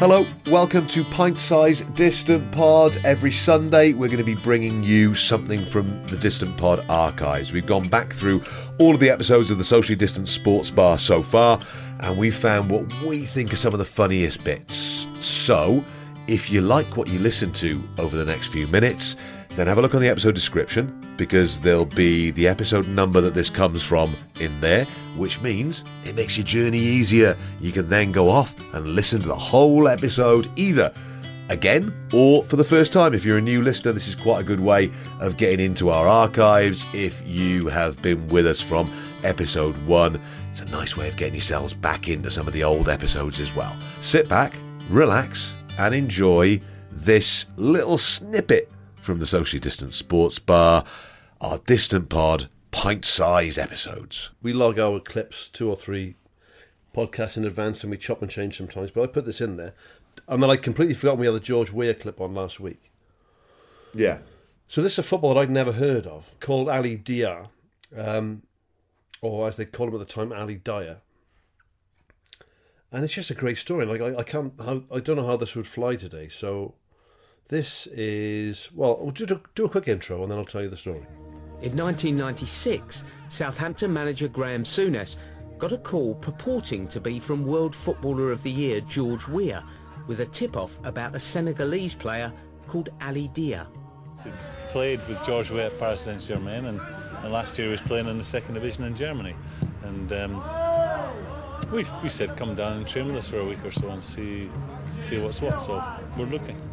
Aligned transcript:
Hello, 0.00 0.24
welcome 0.46 0.86
to 0.86 1.04
Pint 1.04 1.38
Size 1.38 1.82
Distant 1.94 2.50
Pod. 2.52 2.96
Every 3.04 3.30
Sunday, 3.30 3.92
we're 3.92 4.06
going 4.06 4.16
to 4.16 4.24
be 4.24 4.34
bringing 4.34 4.82
you 4.82 5.14
something 5.14 5.58
from 5.58 6.06
the 6.06 6.16
Distant 6.16 6.56
Pod 6.56 6.86
archives. 6.88 7.52
We've 7.52 7.66
gone 7.66 7.86
back 7.86 8.14
through 8.14 8.42
all 8.78 8.94
of 8.94 9.00
the 9.00 9.10
episodes 9.10 9.50
of 9.50 9.58
the 9.58 9.64
Socially 9.64 9.96
Distant 9.96 10.26
Sports 10.26 10.70
Bar 10.70 10.98
so 10.98 11.22
far, 11.22 11.60
and 12.00 12.16
we 12.16 12.30
found 12.30 12.70
what 12.70 12.90
we 13.02 13.18
think 13.18 13.52
are 13.52 13.56
some 13.56 13.74
of 13.74 13.78
the 13.78 13.84
funniest 13.84 14.42
bits. 14.42 15.06
So, 15.20 15.84
if 16.28 16.50
you 16.50 16.62
like 16.62 16.96
what 16.96 17.06
you 17.06 17.18
listen 17.18 17.52
to 17.52 17.86
over 17.98 18.16
the 18.16 18.24
next 18.24 18.48
few 18.48 18.68
minutes, 18.68 19.16
then 19.56 19.66
have 19.66 19.78
a 19.78 19.82
look 19.82 19.94
on 19.94 20.00
the 20.00 20.08
episode 20.08 20.34
description 20.34 21.14
because 21.16 21.60
there'll 21.60 21.84
be 21.84 22.30
the 22.30 22.46
episode 22.46 22.88
number 22.88 23.20
that 23.20 23.34
this 23.34 23.50
comes 23.50 23.82
from 23.82 24.16
in 24.38 24.60
there, 24.60 24.84
which 25.16 25.40
means 25.40 25.84
it 26.04 26.14
makes 26.14 26.36
your 26.36 26.46
journey 26.46 26.78
easier. 26.78 27.36
You 27.60 27.72
can 27.72 27.88
then 27.88 28.12
go 28.12 28.28
off 28.28 28.54
and 28.74 28.94
listen 28.94 29.20
to 29.20 29.28
the 29.28 29.34
whole 29.34 29.88
episode 29.88 30.48
either 30.56 30.92
again 31.50 31.92
or 32.14 32.44
for 32.44 32.56
the 32.56 32.64
first 32.64 32.92
time. 32.92 33.12
If 33.12 33.24
you're 33.24 33.38
a 33.38 33.42
new 33.42 33.60
listener, 33.60 33.92
this 33.92 34.08
is 34.08 34.14
quite 34.14 34.40
a 34.40 34.44
good 34.44 34.60
way 34.60 34.90
of 35.20 35.36
getting 35.36 35.60
into 35.60 35.90
our 35.90 36.06
archives. 36.06 36.86
If 36.94 37.22
you 37.26 37.66
have 37.68 38.00
been 38.00 38.28
with 38.28 38.46
us 38.46 38.60
from 38.60 38.90
episode 39.24 39.76
one, 39.86 40.20
it's 40.48 40.60
a 40.60 40.70
nice 40.70 40.96
way 40.96 41.08
of 41.08 41.16
getting 41.16 41.34
yourselves 41.34 41.74
back 41.74 42.08
into 42.08 42.30
some 42.30 42.46
of 42.46 42.54
the 42.54 42.64
old 42.64 42.88
episodes 42.88 43.40
as 43.40 43.54
well. 43.54 43.76
Sit 44.00 44.28
back, 44.28 44.54
relax, 44.88 45.54
and 45.78 45.94
enjoy 45.94 46.60
this 46.92 47.46
little 47.56 47.98
snippet 47.98 48.70
from 49.02 49.18
the 49.18 49.26
socially 49.26 49.60
distant 49.60 49.92
sports 49.92 50.38
bar, 50.38 50.84
our 51.40 51.58
distant 51.58 52.08
pod 52.08 52.48
pint 52.70 53.04
size 53.04 53.58
episodes. 53.58 54.30
We 54.42 54.52
log 54.52 54.78
our 54.78 55.00
clips 55.00 55.48
two 55.48 55.68
or 55.68 55.76
three 55.76 56.16
podcasts 56.94 57.36
in 57.36 57.44
advance 57.44 57.82
and 57.82 57.90
we 57.90 57.96
chop 57.96 58.22
and 58.22 58.30
change 58.30 58.56
sometimes, 58.56 58.90
but 58.90 59.02
I 59.02 59.06
put 59.06 59.24
this 59.24 59.40
in 59.40 59.56
there. 59.56 59.74
And 60.28 60.42
then 60.42 60.50
I 60.50 60.56
completely 60.56 60.94
forgot 60.94 61.18
we 61.18 61.26
had 61.26 61.34
the 61.34 61.40
George 61.40 61.72
Weah 61.72 61.94
clip 61.94 62.20
on 62.20 62.34
last 62.34 62.60
week. 62.60 62.90
Yeah. 63.94 64.18
So 64.68 64.82
this 64.82 64.92
is 64.92 64.98
a 65.00 65.02
footballer 65.02 65.42
I'd 65.42 65.50
never 65.50 65.72
heard 65.72 66.06
of 66.06 66.30
called 66.38 66.68
Ali 66.68 66.96
Dia, 66.96 67.48
um, 67.96 68.42
or 69.20 69.48
as 69.48 69.56
they 69.56 69.64
called 69.64 69.88
him 69.88 70.00
at 70.00 70.06
the 70.06 70.12
time, 70.12 70.32
Ali 70.32 70.56
Dyer. 70.56 70.98
And 72.92 73.04
it's 73.04 73.14
just 73.14 73.30
a 73.30 73.34
great 73.34 73.58
story. 73.58 73.86
Like 73.86 74.00
I, 74.00 74.18
I 74.18 74.22
can't, 74.22 74.52
how, 74.60 74.84
I 74.92 75.00
don't 75.00 75.16
know 75.16 75.26
how 75.26 75.36
this 75.36 75.56
would 75.56 75.66
fly 75.66 75.96
today. 75.96 76.28
So 76.28 76.74
this 77.50 77.88
is 77.88 78.70
well, 78.74 78.96
we'll 79.00 79.10
do, 79.10 79.40
do 79.56 79.64
a 79.64 79.68
quick 79.68 79.88
intro 79.88 80.22
and 80.22 80.30
then 80.30 80.38
I'll 80.38 80.44
tell 80.44 80.62
you 80.62 80.68
the 80.68 80.76
story. 80.76 81.04
In 81.62 81.76
1996, 81.76 83.02
Southampton 83.28 83.92
manager 83.92 84.28
Graham 84.28 84.62
Souness 84.62 85.16
got 85.58 85.72
a 85.72 85.78
call 85.78 86.14
purporting 86.14 86.86
to 86.88 87.00
be 87.00 87.18
from 87.18 87.44
World 87.44 87.74
Footballer 87.74 88.30
of 88.30 88.42
the 88.44 88.50
Year 88.50 88.80
George 88.80 89.26
Weah 89.26 89.66
with 90.06 90.20
a 90.20 90.26
tip-off 90.26 90.78
about 90.84 91.14
a 91.14 91.20
Senegalese 91.20 91.94
player 91.94 92.32
called 92.68 92.88
Ali 93.02 93.28
Dia. 93.34 93.66
He 94.22 94.30
played 94.68 95.06
with 95.08 95.22
George 95.26 95.50
Weah 95.50 95.66
at 95.66 95.78
Paris 95.78 96.02
Saint-Germain 96.02 96.66
and, 96.66 96.80
and 97.22 97.32
last 97.32 97.58
year 97.58 97.66
he 97.66 97.72
was 97.72 97.80
playing 97.82 98.06
in 98.06 98.16
the 98.16 98.24
second 98.24 98.54
division 98.54 98.84
in 98.84 98.94
Germany. 98.94 99.34
And 99.82 100.12
um, 100.12 101.70
we, 101.72 101.84
we 102.00 102.08
said 102.08 102.36
come 102.36 102.54
down 102.54 102.76
and 102.76 102.86
train 102.86 103.08
with 103.08 103.16
us 103.16 103.26
for 103.26 103.40
a 103.40 103.44
week 103.44 103.62
or 103.64 103.72
so 103.72 103.90
and 103.90 104.02
see, 104.02 104.48
see 105.02 105.18
what's 105.18 105.40
what. 105.40 105.60
So 105.60 105.82
we're 106.16 106.26
looking. 106.26 106.69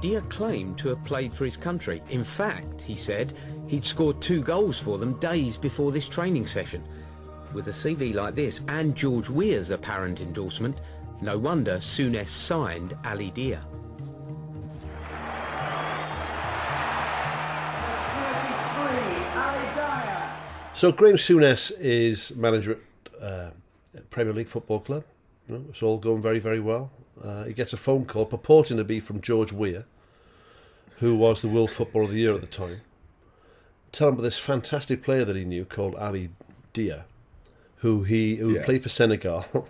Dia 0.00 0.22
claimed 0.22 0.78
to 0.78 0.88
have 0.88 1.04
played 1.04 1.34
for 1.34 1.44
his 1.44 1.56
country. 1.58 2.02
In 2.08 2.24
fact, 2.24 2.80
he 2.80 2.96
said, 2.96 3.34
he'd 3.66 3.84
scored 3.84 4.22
two 4.22 4.42
goals 4.42 4.78
for 4.78 4.96
them 4.96 5.18
days 5.20 5.58
before 5.58 5.92
this 5.92 6.08
training 6.08 6.46
session. 6.46 6.82
With 7.52 7.68
a 7.68 7.72
CV 7.72 8.14
like 8.14 8.34
this 8.34 8.62
and 8.68 8.96
George 8.96 9.28
Weah's 9.28 9.70
apparent 9.70 10.20
endorsement, 10.20 10.78
no 11.20 11.36
wonder 11.38 11.76
Souness 11.76 12.28
signed 12.28 12.96
Ali 13.04 13.30
Dia. 13.30 13.62
So 20.72 20.90
Graham 20.92 21.16
Souness 21.16 21.72
is 21.78 22.34
manager 22.36 22.78
at 23.20 23.22
uh, 23.22 23.50
Premier 24.08 24.32
League 24.32 24.48
Football 24.48 24.80
Club. 24.80 25.04
You 25.46 25.56
know, 25.56 25.64
it's 25.68 25.82
all 25.82 25.98
going 25.98 26.22
very, 26.22 26.38
very 26.38 26.60
well. 26.60 26.90
Uh, 27.22 27.44
he 27.44 27.52
gets 27.52 27.72
a 27.72 27.76
phone 27.76 28.04
call 28.04 28.24
purporting 28.26 28.76
to 28.78 28.84
be 28.84 29.00
from 29.00 29.20
George 29.20 29.52
Weah, 29.52 29.84
who 30.98 31.16
was 31.16 31.42
the 31.42 31.48
World 31.48 31.70
Footballer 31.70 32.04
of 32.06 32.12
the 32.12 32.18
Year 32.20 32.34
at 32.34 32.40
the 32.40 32.46
time. 32.46 32.80
Tell 33.92 34.08
him 34.08 34.14
about 34.14 34.22
this 34.22 34.38
fantastic 34.38 35.02
player 35.02 35.24
that 35.24 35.36
he 35.36 35.44
knew 35.44 35.64
called 35.64 35.94
Ali 35.96 36.30
Dia, 36.72 37.04
who 37.76 38.04
he 38.04 38.36
who 38.36 38.54
Yeah. 38.54 38.64
played 38.64 38.82
for 38.82 38.88
Senegal, 38.88 39.42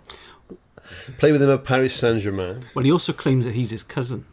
played 1.17 1.31
with 1.33 1.41
him 1.41 1.49
at 1.49 1.63
Paris 1.63 1.95
Saint 1.95 2.21
Germain. 2.21 2.59
Well, 2.75 2.85
he 2.85 2.91
also 2.91 3.13
claims 3.13 3.45
that 3.45 3.55
he's 3.55 3.71
his 3.71 3.83
cousin. 3.83 4.25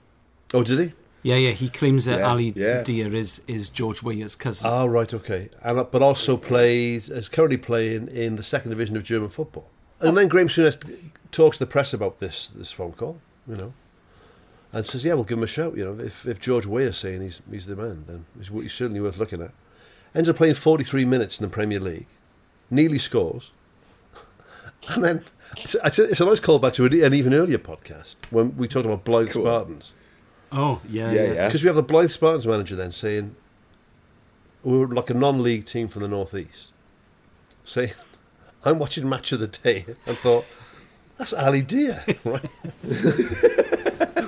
Oh, 0.55 0.63
did 0.63 0.79
he? 0.79 0.93
Yeah, 1.23 1.37
yeah, 1.37 1.51
he 1.51 1.69
claims 1.69 2.05
that 2.05 2.21
Yeah, 2.21 2.31
Ali 2.31 2.53
yeah. 2.55 2.83
Dia 2.83 3.09
is, 3.09 3.43
is 3.49 3.71
George 3.71 4.03
Weah's 4.03 4.37
cousin. 4.37 4.71
Ah, 4.71 4.85
right, 4.85 5.13
okay. 5.13 5.49
And 5.63 5.79
uh, 5.79 5.85
but 5.85 6.01
also 6.03 6.37
plays 6.37 7.09
is 7.11 7.29
currently 7.29 7.57
playing 7.57 8.09
in 8.09 8.37
the 8.37 8.43
second 8.43 8.71
division 8.71 8.97
of 8.97 9.03
German 9.03 9.29
football. 9.29 9.69
And 10.01 10.17
then 10.17 10.29
Graham 10.29 10.49
Souness 10.49 11.11
talks 11.33 11.59
to 11.59 11.65
the 11.65 11.71
press 11.71 11.93
about 11.93 12.21
this 12.21 12.49
this 12.49 12.73
phone 12.73 12.93
call, 12.93 13.21
you 13.49 13.57
know, 13.57 13.73
and 14.73 14.87
says, 14.87 15.05
"Yeah, 15.05 15.15
we'll 15.15 15.25
give 15.25 15.39
him 15.39 15.45
a 15.45 15.49
shout. 15.49 15.77
You 15.77 15.85
know, 15.85 16.05
if 16.05 16.27
if 16.27 16.39
George 16.41 16.67
Weah 16.67 16.89
is 16.89 16.97
saying 16.97 17.21
he's 17.23 17.41
he's 17.51 17.67
the 17.67 17.77
man, 17.77 18.05
then 18.07 18.25
he's, 18.39 18.49
he's 18.49 18.73
certainly 18.75 19.01
worth 19.01 19.19
looking 19.19 19.43
at." 19.43 19.53
Ends 20.15 20.29
up 20.29 20.37
playing 20.37 20.55
forty 20.55 20.85
three 20.85 21.05
minutes 21.05 21.39
in 21.41 21.45
the 21.45 21.51
Premier 21.53 21.81
League, 21.81 22.07
nearly 22.71 22.99
scores, 22.99 23.51
and 24.89 25.05
then 25.05 25.25
it's, 25.57 25.75
it's, 25.85 25.99
a, 25.99 26.05
it's 26.11 26.21
a 26.21 26.25
nice 26.25 26.41
callback 26.41 26.75
to 26.75 26.85
an, 26.87 27.03
an 27.03 27.15
even 27.15 27.35
earlier 27.35 27.59
podcast 27.59 28.17
when 28.31 28.57
we 28.57 28.69
talked 28.69 28.87
about 28.87 29.05
Blyth 29.05 29.31
Cool. 29.33 29.43
Spartans. 29.43 29.93
oh, 30.53 30.81
yeah, 30.89 31.11
Yeah, 31.11 31.23
yeah. 31.25 31.33
yeah. 31.33 31.47
Because 31.49 31.63
we 31.65 31.67
have 31.69 31.77
the 31.77 31.83
Blyth 31.85 32.11
Spartans 32.11 32.47
manager 32.47 32.77
then 32.77 32.93
saying, 32.93 33.35
we 34.63 34.79
were 34.79 34.87
like 34.89 35.11
a 35.11 35.15
non 35.15 35.43
league 35.43 35.65
team 35.67 35.89
from 35.89 36.03
the 36.03 36.09
Northeast, 36.09 36.73
saying, 37.65 37.93
I'm 38.69 38.79
watching 38.79 39.09
Match 39.09 39.33
of 39.33 39.41
the 39.41 39.47
Day 39.49 39.85
and 40.07 40.17
thought, 40.17 40.45
that's 41.17 41.33
Ali 41.33 41.63
Dia, 41.63 42.05
right? 42.25 42.45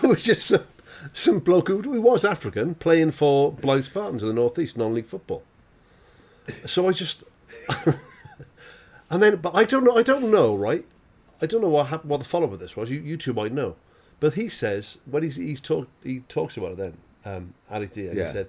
Was 0.03 0.25
just 0.25 0.47
some, 0.47 0.65
some 1.13 1.39
bloke 1.41 1.69
who, 1.69 1.83
who 1.83 2.01
was 2.01 2.25
African 2.25 2.75
playing 2.75 3.11
for 3.13 3.53
Blyth 3.53 3.85
Spartans 3.85 4.23
in 4.23 4.29
the 4.29 4.35
Northeast, 4.35 4.77
non 4.77 4.95
league 4.95 5.07
football. 5.07 5.43
So 6.67 6.89
I 6.89 6.93
just. 6.93 7.23
and 9.11 9.23
then, 9.23 9.37
but 9.37 9.55
I 9.55 9.65
don't 9.65 9.85
know, 9.85 9.97
I 9.97 10.03
don't 10.03 10.31
know, 10.31 10.57
right? 10.57 10.85
I 11.43 11.47
don't 11.47 11.61
know 11.61 11.69
what 11.69 11.87
hap- 11.89 12.05
what 12.05 12.19
the 12.19 12.25
follow 12.25 12.47
up 12.47 12.53
of 12.55 12.59
this 12.61 12.77
was. 12.77 12.91
You, 12.91 13.01
you 13.01 13.17
two 13.17 13.33
might 13.33 13.53
know. 13.53 13.77
But 14.21 14.35
he 14.35 14.49
says 14.49 14.99
when 15.07 15.23
he's 15.23 15.37
he's 15.37 15.61
talk 15.61 15.89
he 16.03 16.21
talks 16.21 16.57
about 16.57 16.73
it 16.73 16.77
then, 16.79 16.97
um, 17.25 17.55
Ali 17.71 17.87
Dia, 17.87 18.13
Yeah. 18.15 18.25
he 18.25 18.31
said 18.31 18.49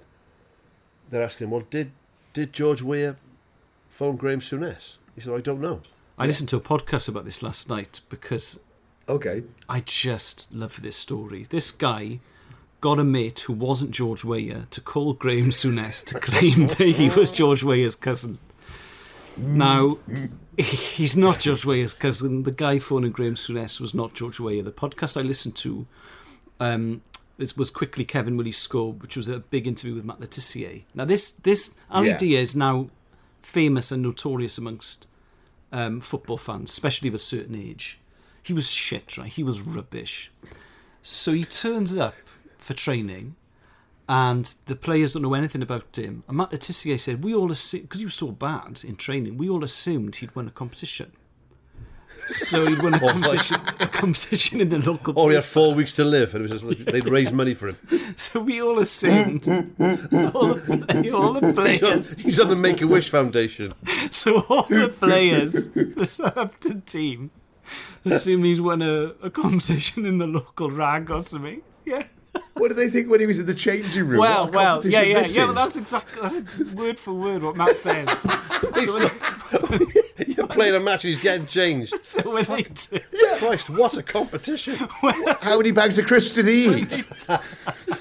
they're 1.10 1.22
asking 1.22 1.50
well, 1.50 1.62
did 1.70 1.92
did 2.32 2.52
George 2.52 2.82
Weah 2.82 3.16
phone 3.88 4.16
Graham 4.16 4.40
Souness? 4.40 4.98
He 5.14 5.20
said, 5.20 5.34
I 5.34 5.40
don't 5.40 5.60
know. 5.60 5.80
I 6.18 6.26
listened 6.26 6.48
to 6.50 6.56
a 6.56 6.60
podcast 6.60 7.08
about 7.08 7.24
this 7.24 7.42
last 7.42 7.68
night 7.68 8.00
because 8.08 8.60
Okay. 9.08 9.42
I 9.68 9.80
just 9.80 10.52
love 10.54 10.80
this 10.82 10.96
story. 10.96 11.44
This 11.48 11.70
guy 11.70 12.20
got 12.80 12.98
a 13.00 13.04
mate 13.04 13.40
who 13.40 13.52
wasn't 13.52 13.90
George 13.90 14.24
Weah 14.24 14.66
to 14.70 14.80
call 14.80 15.12
Graham 15.14 15.50
Souness 15.50 16.04
to 16.06 16.18
claim 16.20 16.66
that 16.78 16.78
he 16.80 17.08
was 17.10 17.30
George 17.32 17.62
Weah's 17.64 17.94
cousin. 17.94 18.38
Now, 19.36 19.98
he's 20.58 21.16
not 21.16 21.40
George 21.40 21.64
Weah's 21.64 21.94
cousin. 21.94 22.42
The 22.44 22.50
guy 22.52 22.78
phoning 22.78 23.12
Graham 23.12 23.34
Souness 23.34 23.80
was 23.80 23.94
not 23.94 24.14
George 24.14 24.38
Weah. 24.38 24.62
The 24.62 24.72
podcast 24.72 25.16
I 25.18 25.22
listened 25.22 25.56
to 25.56 25.86
um, 26.60 27.02
this 27.38 27.56
was 27.56 27.70
quickly 27.70 28.04
Kevin 28.04 28.36
Will 28.36 28.44
He 28.44 28.52
Score, 28.52 28.92
which 28.92 29.16
was 29.16 29.26
a 29.26 29.40
big 29.40 29.66
interview 29.66 29.94
with 29.94 30.04
Matt 30.04 30.20
Le 30.20 30.26
Tissier. 30.26 30.82
Now, 30.94 31.04
this 31.06 31.30
this 31.32 31.74
Ali 31.90 32.08
Yeah. 32.08 32.18
Dia 32.18 32.40
is 32.40 32.54
now 32.54 32.88
famous 33.42 33.90
and 33.90 34.02
notorious 34.02 34.58
amongst 34.58 35.08
um, 35.72 36.00
football 36.00 36.36
fans, 36.36 36.70
especially 36.70 37.08
of 37.08 37.14
a 37.14 37.18
certain 37.18 37.54
age. 37.54 37.98
He 38.42 38.52
was 38.52 38.70
shit, 38.70 39.16
right? 39.16 39.28
He 39.28 39.42
was 39.42 39.62
rubbish. 39.62 40.30
So 41.02 41.32
he 41.32 41.44
turns 41.44 41.96
up 41.96 42.14
for 42.58 42.74
training, 42.74 43.34
and 44.08 44.54
the 44.66 44.76
players 44.76 45.14
don't 45.14 45.22
know 45.22 45.34
anything 45.34 45.62
about 45.62 45.96
him. 45.96 46.22
And 46.28 46.36
Matt 46.36 46.52
Le 46.52 46.58
Tissier 46.58 46.98
said, 46.98 47.24
"We 47.24 47.34
all 47.34 47.50
assumed 47.50 47.84
because 47.84 48.00
he 48.00 48.06
was 48.06 48.14
so 48.14 48.30
bad 48.30 48.82
in 48.84 48.96
training, 48.96 49.38
we 49.38 49.48
all 49.48 49.64
assumed 49.64 50.16
he'd 50.16 50.34
won 50.36 50.48
a 50.48 50.50
competition." 50.50 51.12
So 52.26 52.66
he'd 52.66 52.82
won 52.82 52.94
a 52.94 52.98
competition, 52.98 53.56
a 53.80 53.86
competition 53.86 54.60
in 54.60 54.68
the 54.68 54.78
local. 54.78 55.18
Or 55.18 55.30
he 55.30 55.34
had 55.34 55.44
four 55.44 55.74
weeks 55.74 55.92
to 55.94 56.04
live, 56.04 56.34
and 56.34 56.44
it 56.44 56.50
was 56.50 56.62
just, 56.62 56.86
they'd 56.86 57.08
raise 57.08 57.32
money 57.32 57.54
for 57.54 57.68
him. 57.68 57.76
So 58.16 58.40
we 58.40 58.60
all 58.60 58.78
assumed 58.78 59.48
all 59.48 60.54
the, 60.54 61.10
all 61.14 61.32
the 61.32 61.52
players. 61.54 62.14
He's 62.14 62.38
on 62.38 62.48
the 62.48 62.56
Make 62.56 62.82
a 62.82 62.86
Wish 62.86 63.08
Foundation. 63.08 63.72
So 64.10 64.40
all 64.48 64.64
the 64.64 64.88
players, 64.88 65.68
the 65.70 66.06
Southampton 66.06 66.82
team, 66.82 67.30
assume 68.04 68.44
he's 68.44 68.60
won 68.60 68.82
a, 68.82 69.14
a 69.22 69.30
competition 69.30 70.04
in 70.04 70.18
the 70.18 70.26
local 70.26 70.70
rag 70.70 71.10
or 71.10 71.20
something. 71.22 71.62
Yeah. 71.84 72.04
What 72.54 72.68
did 72.68 72.76
they 72.76 72.90
think 72.90 73.10
when 73.10 73.20
he 73.20 73.26
was 73.26 73.38
in 73.38 73.46
the 73.46 73.54
changing 73.54 74.06
room? 74.06 74.20
Well, 74.20 74.50
well, 74.50 74.86
yeah, 74.86 75.02
yeah, 75.02 75.26
yeah. 75.26 75.50
Is. 75.50 75.56
that's 75.56 75.76
exactly 75.76 76.20
that's 76.20 76.60
word 76.74 76.98
for 76.98 77.14
word 77.14 77.42
what 77.42 77.56
Matt 77.56 77.76
says. 77.76 78.08
You're 80.36 80.46
playing 80.46 80.74
a 80.74 80.80
match 80.80 81.04
and 81.04 81.14
he's 81.14 81.22
getting 81.22 81.46
changed. 81.46 81.94
so 82.04 82.30
when 82.30 82.44
they 82.44 82.62
do, 82.62 83.00
Christ, 83.38 83.70
what 83.70 83.96
a 83.96 84.02
competition. 84.02 84.76
How 85.40 85.56
many 85.56 85.70
bags 85.70 85.98
of 85.98 86.06
crisps 86.06 86.34
did 86.34 86.46
he 86.46 86.82
eat? 86.82 87.04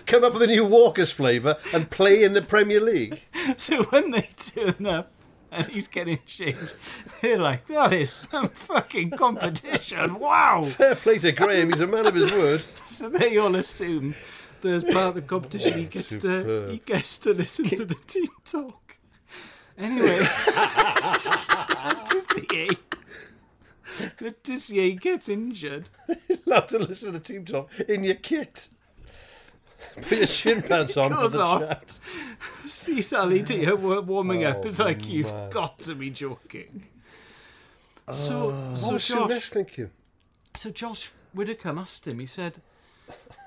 Come 0.05 0.23
up 0.23 0.33
with 0.33 0.43
a 0.43 0.47
new 0.47 0.65
Walker's 0.65 1.11
flavour 1.11 1.57
and 1.73 1.89
play 1.89 2.23
in 2.23 2.33
the 2.33 2.41
Premier 2.41 2.81
League. 2.81 3.21
so 3.57 3.83
when 3.85 4.11
they 4.11 4.29
turn 4.37 4.85
up 4.85 5.11
and 5.51 5.65
he's 5.67 5.87
getting 5.87 6.19
changed, 6.25 6.73
they're 7.21 7.37
like, 7.37 7.67
"That 7.67 7.91
is 7.91 8.11
some 8.11 8.49
fucking 8.49 9.11
competition! 9.11 10.19
Wow!" 10.19 10.65
Fair 10.65 10.95
play 10.95 11.19
to 11.19 11.31
Graham, 11.31 11.71
he's 11.71 11.81
a 11.81 11.87
man 11.87 12.05
of 12.05 12.15
his 12.15 12.31
word. 12.31 12.61
So 12.61 13.09
they 13.09 13.37
all 13.37 13.55
assume 13.55 14.15
that 14.61 14.69
as 14.73 14.83
part 14.83 15.09
of 15.09 15.15
the 15.15 15.21
competition, 15.21 15.77
he 15.79 15.85
gets 15.85 16.15
to 16.17 16.67
he 16.71 16.77
gets 16.79 17.19
to 17.19 17.33
listen 17.33 17.69
to 17.69 17.85
the 17.85 17.95
team 17.95 18.27
talk. 18.45 18.97
Anyway, 19.77 20.19
Tissier, 22.05 22.77
the 24.17 24.31
Tissier 24.43 24.99
gets 24.99 25.29
injured. 25.29 25.89
Love 26.45 26.67
to 26.67 26.79
listen 26.79 27.07
to 27.07 27.11
the 27.13 27.19
team 27.19 27.45
talk 27.45 27.69
in 27.87 28.03
your 28.03 28.15
kit. 28.15 28.67
Put 29.95 30.11
your 30.11 30.27
shin 30.27 30.61
pads 30.67 30.95
on 30.97 31.11
for 31.11 31.27
the 31.27 31.41
off. 31.41 31.59
chat. 31.61 31.97
See 32.67 33.01
Sally 33.01 33.41
Dia 33.41 33.75
wa- 33.75 33.99
warming 34.01 34.43
up. 34.45 34.57
Oh, 34.63 34.67
it's 34.67 34.77
like 34.79 35.07
you've 35.09 35.31
Oh, 35.31 35.49
got 35.49 35.79
to 35.79 35.95
be 35.95 36.09
joking. 36.11 36.83
So, 38.11 38.51
What 38.51 38.77
so 39.01 39.27
Josh, 39.27 39.49
thinking? 39.49 39.89
so 40.53 40.69
Josh 40.69 41.11
Widdicombe 41.33 41.79
asked 41.79 42.07
him. 42.07 42.19
He 42.19 42.25
said, 42.25 42.59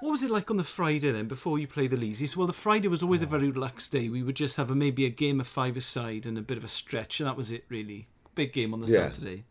"What 0.01 0.11
was 0.11 0.23
it 0.23 0.31
like 0.31 0.51
on 0.51 0.57
the 0.57 0.65
Friday 0.65 1.11
then 1.11 1.27
before 1.29 1.59
you 1.59 1.67
play 1.67 1.87
the 1.87 1.97
Leeds?" 1.97 2.19
He 2.19 2.27
said, 2.27 2.37
"Well, 2.37 2.47
the 2.47 2.53
Friday 2.53 2.89
was 2.89 3.03
always 3.03 3.23
a 3.23 3.27
very 3.27 3.51
relaxed 3.51 3.93
day. 3.93 4.09
We 4.09 4.23
would 4.23 4.37
just 4.37 4.57
have 4.57 4.71
a, 4.71 4.75
maybe 4.75 5.05
a 5.07 5.11
game 5.11 5.41
of 5.41 5.47
five 5.47 5.77
aside 5.77 6.27
and 6.27 6.37
a 6.39 6.43
bit 6.43 6.59
of 6.59 6.65
a 6.65 6.69
stretch, 6.69 7.21
and 7.21 7.27
that 7.29 7.37
was 7.37 7.51
it 7.51 7.65
really. 7.69 8.07
Big 8.35 8.53
game 8.53 8.73
on 8.75 8.81
the 8.81 8.89
Yeah. 8.89 9.11
Saturday." 9.13 9.45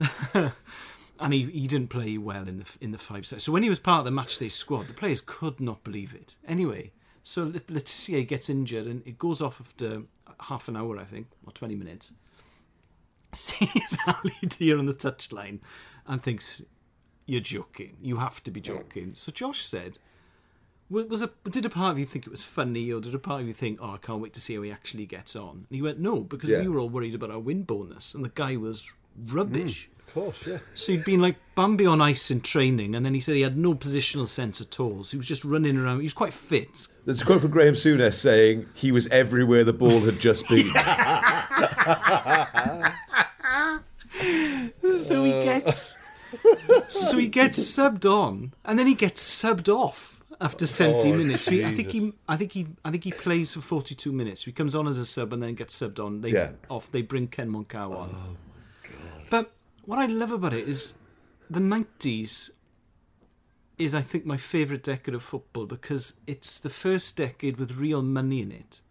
and 1.20 1.32
he, 1.34 1.44
he 1.44 1.66
didn't 1.66 1.88
play 1.90 2.16
well 2.18 2.48
in 2.48 2.58
the 2.58 2.66
in 2.80 2.90
the 2.90 2.98
five 2.98 3.26
side. 3.26 3.42
So 3.42 3.52
when 3.52 3.62
he 3.62 3.68
was 3.68 3.78
part 3.78 4.00
of 4.00 4.04
the 4.06 4.20
matchday 4.20 4.50
squad, 4.50 4.86
the 4.88 4.94
players 4.94 5.20
could 5.24 5.60
not 5.60 5.84
believe 5.84 6.14
it. 6.14 6.36
Anyway, 6.46 6.92
so 7.22 7.44
Let- 7.44 7.70
Le 7.70 7.80
Tissier 7.80 8.26
gets 8.26 8.48
injured 8.48 8.86
and 8.86 9.02
it 9.06 9.18
goes 9.18 9.42
off 9.42 9.60
after 9.60 10.02
half 10.40 10.68
an 10.68 10.76
hour, 10.76 10.98
I 10.98 11.04
think, 11.04 11.28
or 11.46 11.52
twenty 11.52 11.74
minutes. 11.76 12.12
Sees 13.32 13.96
Ali 14.08 14.32
Dia 14.48 14.76
on 14.78 14.86
the 14.86 14.94
touchline 14.94 15.60
and 16.06 16.22
thinks, 16.22 16.62
"You're 17.30 17.40
joking. 17.40 17.96
You 18.02 18.16
have 18.16 18.42
to 18.42 18.50
be 18.50 18.60
joking." 18.60 19.12
So 19.14 19.32
Josh 19.32 19.62
said. 19.64 19.98
Was 20.92 21.22
a 21.22 21.30
did 21.48 21.64
a 21.64 21.70
part 21.70 21.92
of 21.92 22.00
you 22.00 22.04
think 22.04 22.26
it 22.26 22.30
was 22.30 22.42
funny, 22.42 22.90
or 22.92 23.00
did 23.00 23.14
a 23.14 23.18
part 23.20 23.42
of 23.42 23.46
you 23.46 23.52
think, 23.52 23.78
"Oh, 23.80 23.92
I 23.94 23.98
can't 23.98 24.20
wait 24.20 24.32
to 24.32 24.40
see 24.40 24.56
how 24.56 24.62
he 24.62 24.72
actually 24.72 25.06
gets 25.06 25.36
on"? 25.36 25.50
And 25.68 25.76
he 25.78 25.80
went, 25.80 26.00
"No, 26.00 26.18
because 26.22 26.50
Yeah. 26.50 26.62
we 26.62 26.68
were 26.68 26.80
all 26.80 26.88
worried 26.88 27.14
about 27.14 27.30
our 27.30 27.38
win 27.38 27.62
bonus, 27.62 28.12
and 28.12 28.24
the 28.24 28.32
guy 28.34 28.56
was 28.56 28.90
rubbish." 29.28 29.88
Mm, 29.88 30.08
of 30.08 30.14
course, 30.14 30.44
yeah. 30.48 30.58
So 30.74 30.90
he'd 30.90 31.04
been 31.04 31.20
like 31.20 31.36
Bambi 31.54 31.86
on 31.86 32.02
ice 32.02 32.28
in 32.32 32.40
training, 32.40 32.96
and 32.96 33.06
then 33.06 33.14
he 33.14 33.20
said 33.20 33.36
he 33.36 33.42
had 33.42 33.56
no 33.56 33.76
positional 33.76 34.26
sense 34.26 34.60
at 34.60 34.80
all. 34.80 35.04
So 35.04 35.12
he 35.12 35.18
was 35.18 35.28
just 35.28 35.44
running 35.44 35.76
around. 35.76 35.98
He 36.00 36.06
was 36.10 36.12
quite 36.12 36.32
fit. 36.32 36.88
There's 37.04 37.22
a 37.22 37.24
quote 37.24 37.42
from 37.42 37.52
Graham 37.52 37.74
Souness 37.74 38.14
saying 38.14 38.66
he 38.74 38.90
was 38.90 39.06
everywhere 39.12 39.62
the 39.62 39.72
ball 39.72 40.00
had 40.00 40.18
just 40.18 40.48
been. 40.48 40.66
So 44.96 45.24
he 45.24 45.30
gets, 45.44 45.96
so 46.88 47.18
he 47.18 47.28
gets 47.28 47.58
subbed 47.58 48.04
on, 48.10 48.54
and 48.64 48.78
then 48.78 48.86
he 48.86 48.94
gets 48.94 49.22
subbed 49.22 49.68
off 49.68 50.22
after 50.40 50.66
70 50.66 51.10
Oh, 51.12 51.16
minutes. 51.16 51.44
So 51.44 51.50
he, 51.52 51.64
I 51.64 51.70
think 51.72 51.90
he, 51.92 52.12
I 52.28 52.36
think 52.36 52.52
he, 52.52 52.66
I 52.84 52.90
think 52.90 53.04
he 53.04 53.12
plays 53.12 53.54
for 53.54 53.60
42 53.60 54.12
minutes. 54.12 54.44
He 54.44 54.52
comes 54.52 54.74
on 54.74 54.86
as 54.88 54.98
a 54.98 55.04
sub 55.04 55.32
and 55.32 55.42
then 55.42 55.54
gets 55.54 55.78
subbed 55.78 55.98
on. 56.04 56.20
They 56.22 56.30
Yeah. 56.30 56.52
off. 56.68 56.90
They 56.90 57.02
bring 57.02 57.28
Ken 57.28 57.50
Monkou 57.50 57.94
on. 57.94 58.10
Oh, 58.14 58.36
but 59.28 59.52
what 59.84 59.98
I 59.98 60.06
love 60.06 60.32
about 60.32 60.54
it 60.54 60.66
is 60.68 60.94
the 61.48 61.60
90s 61.60 62.50
is 63.78 63.94
I 63.94 64.02
think 64.02 64.26
my 64.26 64.36
favourite 64.36 64.82
decade 64.82 65.14
of 65.14 65.22
football 65.22 65.66
because 65.66 66.20
it's 66.26 66.60
the 66.60 66.70
first 66.70 67.16
decade 67.16 67.56
with 67.56 67.76
real 67.78 68.02
money 68.02 68.42
in 68.42 68.52
it. 68.52 68.82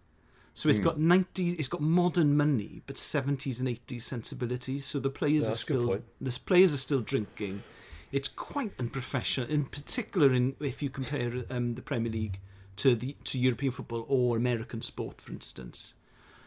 So 0.53 0.67
it's 0.67 0.79
got 0.79 0.97
90s, 0.97 1.57
it's 1.57 1.67
got 1.67 1.81
modern 1.81 2.35
money, 2.35 2.81
but 2.85 2.97
70s 2.97 3.59
and 3.59 3.69
80s 3.69 4.01
sensibilities. 4.01 4.85
So 4.85 4.99
the 4.99 5.09
players 5.09 5.47
That's 5.47 5.61
are 5.61 5.63
still 5.63 6.01
the 6.19 6.39
players 6.45 6.73
are 6.73 6.77
still 6.77 7.01
drinking. 7.01 7.63
It's 8.11 8.27
quite 8.27 8.71
unprofessional, 8.79 9.49
in 9.49 9.65
particular 9.65 10.33
in 10.33 10.55
if 10.59 10.81
you 10.81 10.89
compare 10.89 11.45
um, 11.49 11.75
the 11.75 11.81
Premier 11.81 12.11
League 12.11 12.39
to 12.77 12.95
the 12.95 13.15
to 13.25 13.37
European 13.39 13.71
football 13.71 14.05
or 14.09 14.35
American 14.35 14.81
sport, 14.81 15.21
for 15.21 15.31
instance. 15.31 15.95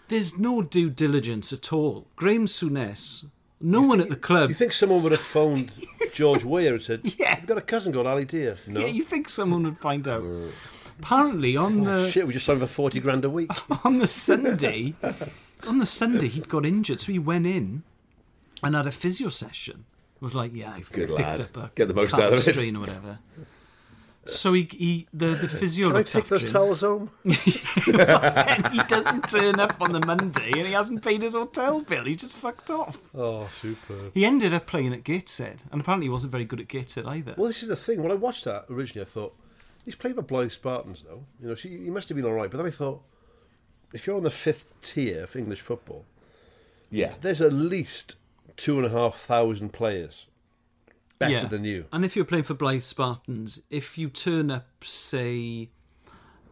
There's 0.09 0.39
no 0.39 0.61
due 0.63 0.91
diligence 0.91 1.53
at 1.53 1.73
all. 1.73 2.07
Graham 2.17 2.47
Souness, 2.47 3.25
no 3.61 3.81
one 3.81 4.01
at 4.01 4.11
the 4.11 4.17
club. 4.17 4.51
You 4.51 4.55
think 4.55 4.73
someone 4.73 5.03
would 5.03 5.13
have 5.13 5.21
phoned 5.37 5.73
George 6.13 6.45
Weah 6.45 6.73
and 6.75 6.83
said, 6.83 7.01
Yeah. 7.17 7.37
I've 7.39 7.47
got 7.47 7.59
a 7.59 7.63
cousin 7.63 7.93
called 7.93 8.07
Ali 8.07 8.25
Dia. 8.25 8.57
No. 8.67 8.81
Yeah, 8.81 8.87
you 8.87 9.05
think 9.05 9.29
someone 9.29 9.63
would 9.63 9.79
find 9.79 10.07
out. 10.07 10.25
Apparently, 11.03 11.57
on 11.57 11.81
oh, 11.87 12.01
the 12.03 12.11
Shit, 12.11 12.27
we 12.27 12.33
just 12.33 12.47
signed 12.47 12.61
for 12.61 12.67
40 12.67 13.01
grand 13.01 13.25
a 13.25 13.31
week. 13.31 13.51
on 13.85 13.99
the 13.99 14.07
Sunday, 14.07 14.95
on 15.67 15.79
the 15.79 15.87
Sunday 15.87 16.29
he'd 16.29 16.49
got 16.49 16.65
injured, 16.65 17.01
so 17.01 17.13
he 17.13 17.19
went 17.19 17.47
in 17.47 17.83
and 18.63 18.75
had 18.77 18.87
a 18.87 18.93
physio 18.93 19.29
session. 19.29 19.85
Was 20.21 20.37
like, 20.37 20.55
yeah, 20.55 20.73
I've 20.73 20.91
Good 20.93 21.09
picked 21.09 21.19
lad. 21.19 21.41
up 21.41 21.57
a 21.57 21.71
Get 21.75 21.89
the 21.89 21.95
most 21.95 22.15
out 22.15 22.33
of 22.33 22.35
it. 22.47 22.55
strain 22.55 22.77
or 22.77 22.81
whatever. 22.81 23.19
So 24.25 24.53
he, 24.53 24.69
he 24.71 25.09
the 25.13 25.35
the 25.35 25.49
physio 25.49 25.89
Can 25.89 25.97
I 25.97 26.03
take 26.05 26.29
those 26.29 26.45
him. 26.45 26.51
towels 26.51 26.83
home? 26.83 27.11
and 27.25 28.69
he 28.69 28.81
doesn't 28.87 29.23
turn 29.29 29.59
up 29.59 29.75
on 29.81 29.91
the 29.91 30.07
Monday, 30.07 30.53
and 30.55 30.65
he 30.65 30.73
hasn't 30.73 31.03
paid 31.03 31.23
his 31.23 31.35
hotel 31.35 31.81
bill. 31.81 32.05
He's 32.05 32.19
just 32.19 32.37
fucked 32.37 32.71
off. 32.71 33.01
Oh, 33.17 33.49
super! 33.53 34.13
He 34.15 34.25
ended 34.25 34.55
up 34.55 34.67
playing 34.69 34.93
at 34.95 35.03
Gateshead, 35.03 35.65
and 35.73 35.81
apparently 35.81 36.07
he 36.07 36.11
wasn't 36.11 36.31
very 36.31 36.45
good 36.45 36.61
at 36.61 36.69
Gateshead 36.69 37.05
either. 37.05 37.35
Well, 37.37 37.49
this 37.49 37.63
is 37.65 37.69
the 37.69 37.75
thing. 37.75 38.01
When 38.01 38.13
I 38.13 38.15
watched 38.15 38.45
that 38.45 38.67
originally, 38.71 39.05
I 39.05 39.11
thought, 39.11 39.35
he's 39.85 39.95
playing 39.95 40.17
for 40.17 40.23
Blyth 40.23 40.53
Spartans, 40.53 41.03
though. 41.03 41.25
You 41.41 41.49
know, 41.49 41.55
she, 41.55 41.69
he 41.71 41.91
must 41.91 42.09
have 42.09 42.17
been 42.17 42.25
all 42.25 42.33
right. 42.33 42.51
But 42.51 42.59
then 42.59 42.67
I 42.67 42.71
thought, 42.71 43.03
if 43.93 44.07
you're 44.07 44.17
on 44.17 44.23
the 44.23 44.31
fifth 44.31 44.75
tier 44.83 45.25
of 45.25 45.37
English 45.37 45.61
football, 45.61 46.05
yeah. 46.91 47.15
there's 47.21 47.41
at 47.41 47.53
least 47.53 48.17
two 48.57 48.77
and 48.79 48.87
a 48.87 48.91
half 48.91 49.17
thousand 49.17 49.73
players 49.73 50.27
better 51.19 51.47
than 51.47 51.65
you. 51.65 51.87
And 51.93 52.05
if 52.05 52.17
you're 52.17 52.25
playing 52.25 52.45
for 52.45 52.55
Blyth 52.55 52.83
Spartans, 52.83 53.63
if 53.71 53.97
you 53.97 54.09
turn 54.09 54.51
up, 54.51 54.67
say, 54.85 55.71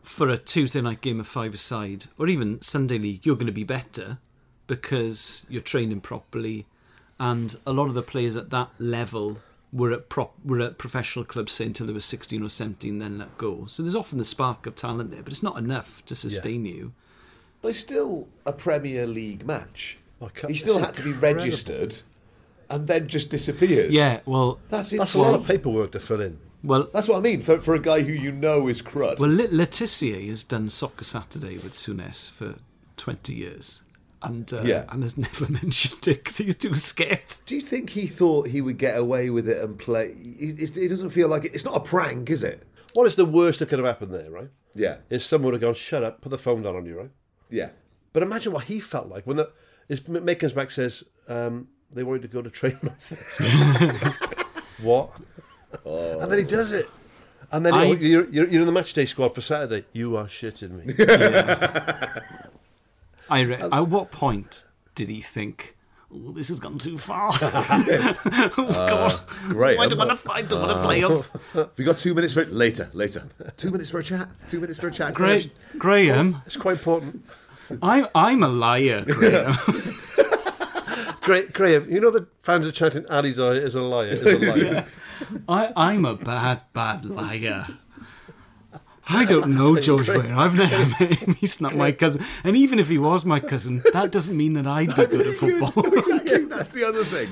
for 0.02 0.28
a 0.28 0.38
Tuesday 0.38 0.80
night 0.80 1.00
game 1.00 1.20
of 1.20 1.26
five 1.26 1.54
aside, 1.54 2.06
or 2.18 2.28
even 2.28 2.60
Sunday 2.62 2.98
league, 2.98 3.26
you're 3.26 3.36
going 3.36 3.46
to 3.46 3.52
be 3.52 3.64
better 3.64 4.18
because 4.66 5.46
you're 5.48 5.62
training 5.62 6.00
properly. 6.00 6.66
And 7.18 7.54
a 7.66 7.72
lot 7.72 7.88
of 7.88 7.94
the 7.94 8.02
players 8.02 8.36
at 8.36 8.50
that 8.50 8.70
level 8.78 9.38
were 9.72 9.92
at 9.92 10.08
prop 10.08 10.34
were 10.44 10.60
at 10.60 10.78
professional 10.78 11.24
clubs 11.24 11.52
say 11.52 11.66
until 11.66 11.86
they 11.86 11.92
were 11.92 12.00
16 12.00 12.42
or 12.42 12.48
17, 12.48 12.98
then 12.98 13.18
let 13.18 13.38
go. 13.38 13.66
So 13.66 13.82
there's 13.82 13.94
often 13.96 14.18
the 14.18 14.24
spark 14.24 14.66
of 14.66 14.74
talent 14.74 15.10
there, 15.12 15.22
but 15.22 15.32
it's 15.32 15.42
not 15.42 15.56
enough 15.58 16.04
to 16.06 16.14
sustain 16.14 16.64
you. 16.64 16.92
But 17.62 17.68
it's 17.70 17.78
still 17.78 18.28
a 18.46 18.52
Premier 18.52 19.06
League 19.06 19.46
match. 19.46 19.98
Oh, 20.20 20.30
I 20.44 20.48
He 20.48 20.56
still 20.56 20.78
had 20.78 20.94
to 20.94 21.02
be 21.02 21.10
incredible. 21.10 21.42
registered 21.44 21.96
and 22.68 22.86
then 22.88 23.06
just 23.08 23.30
disappeared 23.30 23.90
Yeah, 23.90 24.20
well, 24.26 24.58
That's 24.70 24.90
That's 24.90 25.14
a 25.14 25.18
lot 25.18 25.34
of 25.34 25.46
paperwork 25.46 25.92
to 25.92 26.00
fill 26.00 26.20
in. 26.20 26.38
well, 26.62 26.88
That's 26.92 27.08
what 27.08 27.18
I 27.18 27.20
mean 27.20 27.40
for, 27.40 27.60
for 27.60 27.74
a 27.74 27.78
guy 27.80 28.00
who 28.02 28.12
you 28.12 28.32
know 28.32 28.66
is 28.68 28.82
crud. 28.82 29.18
Well, 29.18 29.30
Le- 29.30 29.48
Letitia 29.54 30.28
has 30.30 30.42
done 30.44 30.68
Soccer 30.68 31.04
Saturday 31.04 31.54
with 31.54 31.72
Souness 31.72 32.30
for 32.30 32.56
20 32.96 33.34
years. 33.34 33.82
And, 34.22 34.52
uh, 34.52 34.62
Yeah. 34.62 34.84
and 34.90 35.02
has 35.02 35.16
never 35.26 35.48
mentioned 35.50 36.06
it 36.08 36.22
because 36.24 36.38
he's 36.38 36.56
too 36.56 36.74
scared. 36.74 37.20
Do 37.46 37.54
you 37.54 37.60
think 37.60 37.90
he 37.90 38.06
thought 38.06 38.48
he 38.48 38.60
would 38.60 38.76
get 38.78 38.98
away 38.98 39.30
with 39.30 39.48
it 39.48 39.62
and 39.62 39.78
play? 39.78 40.14
It, 40.18 40.60
it, 40.60 40.76
it 40.76 40.88
doesn't 40.88 41.10
feel 41.10 41.28
like 41.28 41.44
it, 41.44 41.54
it's 41.54 41.64
not 41.64 41.76
a 41.76 41.80
prank, 41.80 42.30
is 42.30 42.42
it? 42.42 42.66
What 42.92 43.06
is 43.06 43.14
the 43.14 43.24
worst 43.24 43.60
that 43.60 43.68
could 43.68 43.78
have 43.78 43.86
happened 43.86 44.12
there, 44.12 44.30
right? 44.30 44.50
Yeah, 44.74 44.98
Is 45.08 45.24
someone 45.24 45.46
would 45.52 45.54
have 45.54 45.68
gone, 45.68 45.74
shut 45.74 46.04
up, 46.04 46.20
put 46.20 46.28
the 46.30 46.38
phone 46.38 46.62
down 46.62 46.76
on 46.76 46.86
you, 46.86 46.98
right? 46.98 47.10
yeah. 47.50 47.70
But 48.12 48.22
imagine 48.24 48.52
what 48.52 48.64
he 48.64 48.78
felt 48.80 49.06
like 49.08 49.24
when 49.24 49.36
the, 49.36 49.50
his 49.88 50.06
mate 50.08 50.54
back 50.54 50.70
says, 50.72 51.04
um, 51.28 51.68
they 51.92 52.02
wanted 52.02 52.22
to 52.22 52.28
go 52.28 52.42
to 52.42 52.50
train. 52.50 52.76
what? 54.82 55.10
And 55.84 56.30
then 56.30 56.38
he 56.38 56.44
does 56.44 56.72
it. 56.72 56.88
And 57.52 57.64
then 57.66 57.72
I- 57.74 57.86
oh, 57.86 57.92
you're, 57.92 58.28
you're, 58.30 58.48
you're 58.48 58.60
in 58.60 58.66
the 58.66 58.72
match 58.72 58.92
day 58.94 59.04
squad 59.06 59.34
for 59.34 59.40
Saturday. 59.40 59.84
You 59.92 60.16
are 60.16 60.26
shitting 60.26 60.84
me. 60.84 60.94
I 63.30 63.40
re- 63.42 63.56
uh, 63.56 63.80
At 63.80 63.88
what 63.88 64.10
point 64.10 64.64
did 64.94 65.08
he 65.08 65.20
think, 65.20 65.76
oh, 66.12 66.32
this 66.32 66.48
has 66.48 66.60
gone 66.60 66.78
too 66.78 66.98
far? 66.98 67.30
oh, 67.40 68.52
God. 68.56 69.14
Uh, 69.14 69.18
great. 69.48 69.78
I 69.78 69.86
don't 69.86 69.98
want 69.98 70.20
to 70.20 70.30
I 70.30 70.42
don't 70.42 70.60
want 70.62 70.76
to 70.76 70.82
play 70.82 71.02
uh, 71.04 71.08
us. 71.08 71.30
Have 71.52 71.70
you 71.76 71.84
got 71.84 71.98
two 71.98 72.14
minutes 72.14 72.34
for 72.34 72.40
it? 72.40 72.52
Later, 72.52 72.90
later. 72.92 73.28
Two 73.56 73.70
minutes 73.70 73.90
for 73.90 74.00
a 74.00 74.04
chat. 74.04 74.28
Two 74.48 74.60
minutes 74.60 74.80
for 74.80 74.88
a 74.88 74.92
chat. 74.92 75.14
Great. 75.14 75.50
Graham, 75.78 76.36
oh, 76.36 76.42
It's 76.46 76.56
quite 76.56 76.78
important. 76.78 77.24
I'm, 77.82 78.08
I'm 78.14 78.42
a 78.42 78.48
liar, 78.48 79.04
Graham. 79.06 79.56
Gra- 81.20 81.46
Graham, 81.52 81.88
you 81.88 82.00
know 82.00 82.10
the 82.10 82.26
fans 82.40 82.66
are 82.66 82.72
chanting 82.72 83.06
Ali 83.08 83.30
is 83.30 83.38
a 83.38 83.80
liar, 83.80 84.08
is 84.08 84.22
a 84.22 84.38
liar. 84.38 84.86
I, 85.48 85.72
I'm 85.76 86.04
a 86.04 86.16
bad, 86.16 86.62
bad 86.72 87.04
liar. 87.04 87.68
I 89.10 89.24
don't 89.24 89.54
know 89.56 89.76
George 89.78 90.08
Weah. 90.08 90.34
I've 90.36 90.56
never 90.56 90.78
met 91.00 91.14
him. 91.18 91.34
He's 91.34 91.60
not 91.60 91.74
my 91.76 91.92
cousin. 91.92 92.24
And 92.44 92.56
even 92.56 92.78
if 92.78 92.88
he 92.88 92.96
was 92.98 93.24
my 93.24 93.40
cousin, 93.40 93.82
that 93.92 94.10
doesn't 94.12 94.36
mean 94.36 94.52
that 94.54 94.66
I'd 94.66 94.88
be 94.96 95.06
good 95.06 95.26
at 95.26 95.36
football. 95.36 95.84
exactly. 95.98 96.44
That's 96.46 96.70
the 96.70 96.84
other 96.84 97.04
thing. 97.04 97.28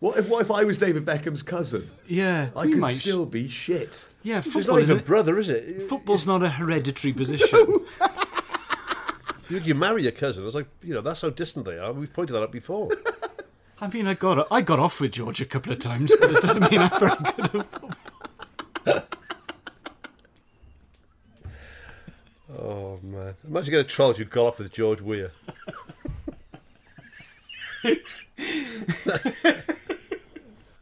What 0.00 0.16
if, 0.18 0.28
what 0.30 0.40
if 0.40 0.50
I 0.50 0.64
was 0.64 0.78
David 0.78 1.04
Beckham's 1.04 1.42
cousin? 1.42 1.90
yeah, 2.08 2.48
I 2.56 2.64
could 2.64 2.78
might. 2.78 2.94
still 2.94 3.26
be 3.26 3.48
shit. 3.48 4.08
yeah, 4.22 4.38
It's 4.38 4.50
football 4.50 4.76
not 4.76 4.82
is 4.82 4.90
even 4.90 5.02
a, 5.02 5.06
brother, 5.06 5.38
is 5.38 5.50
it? 5.50 5.82
football's 5.82 6.26
not 6.26 6.42
a 6.42 6.48
hereditary 6.48 7.12
position. 7.12 7.58
You, 9.50 9.58
you 9.58 9.74
marry 9.74 10.02
your 10.04 10.12
cousin. 10.12 10.46
It's 10.46 10.54
like 10.54 10.68
you 10.82 10.94
know 10.94 11.00
that's 11.02 11.20
how 11.22 11.28
distant 11.30 11.66
they 11.66 11.76
are. 11.76 11.92
We've 11.92 12.10
pointed 12.12 12.32
that 12.34 12.42
out 12.42 12.52
before. 12.52 12.88
I 13.80 13.88
mean, 13.88 14.06
I 14.06 14.14
got 14.14 14.46
I 14.50 14.60
got 14.62 14.78
off 14.78 15.00
with 15.00 15.12
George 15.12 15.40
a 15.40 15.44
couple 15.44 15.72
of 15.72 15.80
times, 15.80 16.14
but 16.20 16.30
it 16.30 16.40
doesn't 16.40 16.70
mean 16.70 16.80
I'm 16.80 16.98
very 16.98 17.10
good 17.10 17.44
at 17.44 17.50
football. 17.50 17.90
Oh 22.58 22.98
man! 23.02 23.34
Imagine 23.46 23.70
getting 23.72 23.86
a 23.86 23.88
trial 23.88 24.14
you 24.14 24.24
got 24.24 24.46
off 24.46 24.58
with 24.58 24.72
George 24.72 25.00
Weah. 25.00 25.30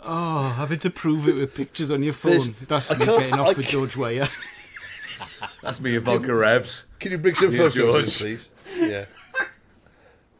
Oh, 0.00 0.54
having 0.56 0.78
to 0.80 0.90
prove 0.90 1.28
it 1.28 1.34
with 1.34 1.54
pictures 1.54 1.90
on 1.90 2.02
your 2.02 2.12
phone. 2.14 2.30
There's- 2.32 2.50
That's 2.66 2.90
I 2.92 2.96
me 2.98 3.04
getting 3.04 3.34
off 3.34 3.40
I 3.46 3.48
with 3.48 3.56
can't- 3.58 3.68
George 3.68 3.96
Weah. 3.96 4.28
That's 5.60 5.80
me 5.80 5.96
and 5.96 6.04
Vodka 6.04 6.34
Revs. 6.34 6.84
Can 6.98 7.12
you 7.12 7.18
bring 7.18 7.34
some 7.34 7.50
Yeah, 7.50 7.68
photos, 7.68 8.20
in, 8.22 8.26
please? 8.26 8.50
Yeah, 8.78 9.04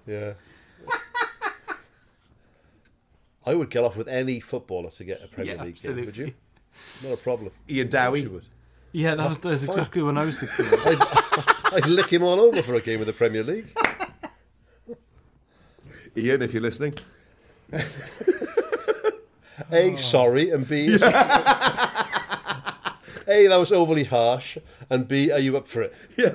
yeah. 0.06 0.32
I 3.44 3.54
would 3.54 3.68
get 3.70 3.82
off 3.84 3.96
with 3.96 4.08
any 4.08 4.40
footballer 4.40 4.90
to 4.90 5.04
get 5.04 5.22
a 5.22 5.28
Premier 5.28 5.56
Yeah, 5.56 5.64
League 5.64 5.76
game. 5.82 5.96
Would 6.04 6.16
you? 6.16 6.32
Not 7.02 7.12
a 7.14 7.16
problem. 7.16 7.50
Ian 7.68 7.76
You 7.78 7.84
Dowie. 7.84 8.40
Would. 8.92 9.00
Yeah, 9.00 9.14
that 9.14 9.24
oh, 9.24 9.28
was, 9.28 9.38
that's 9.38 9.64
exactly 9.64 10.02
what 10.02 10.18
I 10.18 10.24
was 10.24 10.40
thinking. 10.40 10.78
of. 10.92 11.00
I'd 11.72 11.86
lick 11.86 12.12
him 12.12 12.22
all 12.22 12.40
over 12.40 12.62
for 12.62 12.74
a 12.74 12.80
game 12.80 13.00
of 13.00 13.06
the 13.06 13.12
Premier 13.12 13.42
League. 13.42 13.76
Ian, 16.16 16.42
if 16.42 16.52
you're 16.52 16.62
listening. 16.62 16.94
A, 19.72 19.92
oh. 19.92 19.96
sorry, 19.96 20.50
and 20.50 20.68
B, 20.68 20.86
is- 20.86 21.00
that 21.00 22.06
was 23.58 23.72
overly 23.72 24.04
harsh, 24.04 24.56
and 24.88 25.06
B, 25.06 25.30
are 25.30 25.38
you 25.38 25.56
up 25.56 25.68
for 25.68 25.82
it? 25.82 25.94
Yeah. 26.16 26.34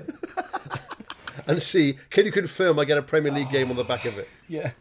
And 1.48 1.62
C, 1.62 1.98
can 2.10 2.26
you 2.26 2.32
confirm 2.32 2.80
I 2.80 2.86
get 2.86 2.98
a 2.98 3.02
Premier 3.02 3.32
League 3.32 3.50
game 3.50 3.70
on 3.70 3.76
the 3.76 3.84
back 3.84 4.06
of 4.06 4.18
it? 4.18 4.30
Yeah. 4.48 4.72